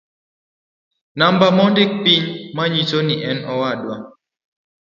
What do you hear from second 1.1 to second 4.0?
Namba mondik piny manyiso ni en owadwa